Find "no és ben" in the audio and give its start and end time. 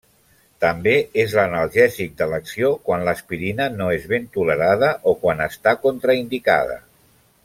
3.77-4.25